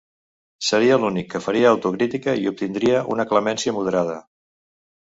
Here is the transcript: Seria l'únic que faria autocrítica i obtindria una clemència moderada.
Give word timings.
Seria 0.69 0.97
l'únic 1.03 1.29
que 1.33 1.41
faria 1.49 1.69
autocrítica 1.75 2.35
i 2.45 2.51
obtindria 2.53 3.05
una 3.19 3.31
clemència 3.35 3.79
moderada. 3.79 4.19